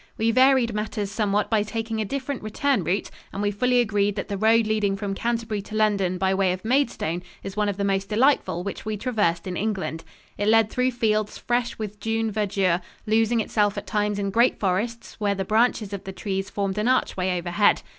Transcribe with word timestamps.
We 0.17 0.31
varied 0.31 0.73
matters 0.73 1.11
somewhat 1.11 1.47
by 1.51 1.61
taking 1.61 2.01
a 2.01 2.05
different 2.05 2.41
return 2.41 2.83
route, 2.83 3.11
and 3.31 3.39
we 3.39 3.51
fully 3.51 3.79
agreed 3.79 4.15
that 4.15 4.29
the 4.29 4.35
road 4.35 4.65
leading 4.65 4.95
from 4.95 5.13
Canterbury 5.13 5.61
to 5.61 5.75
London 5.75 6.17
by 6.17 6.33
way 6.33 6.51
of 6.53 6.65
Maidstone 6.65 7.21
is 7.43 7.55
one 7.55 7.69
of 7.69 7.77
the 7.77 7.83
most 7.83 8.09
delightful 8.09 8.63
which 8.63 8.83
we 8.83 8.97
traversed 8.97 9.45
in 9.45 9.55
England. 9.55 10.03
It 10.39 10.47
led 10.47 10.71
through 10.71 10.93
fields 10.93 11.37
fresh 11.37 11.77
with 11.77 11.99
June 11.99 12.31
verdure, 12.31 12.81
losing 13.05 13.41
itself 13.41 13.77
at 13.77 13.85
times 13.85 14.17
in 14.17 14.31
great 14.31 14.59
forests, 14.59 15.19
where 15.19 15.35
the 15.35 15.45
branches 15.45 15.93
of 15.93 16.03
the 16.03 16.11
trees 16.13 16.49
formed 16.49 16.79
an 16.79 16.87
archway 16.87 17.37
overhead. 17.37 17.83